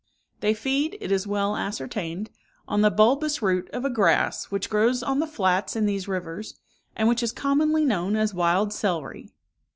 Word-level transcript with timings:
They 0.39 0.55
feed, 0.55 0.97
it 0.99 1.11
is 1.11 1.27
well 1.27 1.55
ascertained, 1.55 2.31
on 2.67 2.81
the 2.81 2.89
bulbous 2.89 3.43
root 3.43 3.69
of 3.69 3.85
a 3.85 3.89
grass 3.91 4.45
which 4.45 4.67
grows 4.67 5.03
on 5.03 5.19
the 5.19 5.27
flats 5.27 5.75
in 5.75 5.85
these 5.85 6.07
rivers, 6.07 6.55
and 6.95 7.07
which 7.07 7.21
is 7.21 7.31
commonly 7.31 7.85
known 7.85 8.15
as 8.15 8.33
wild 8.33 8.73
celery. 8.73 9.29